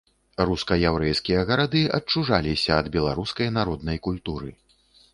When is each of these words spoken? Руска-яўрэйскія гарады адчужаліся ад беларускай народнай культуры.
Руска-яўрэйскія 0.49 1.43
гарады 1.51 1.83
адчужаліся 1.99 2.71
ад 2.83 2.93
беларускай 2.99 3.47
народнай 3.63 4.05
культуры. 4.09 4.49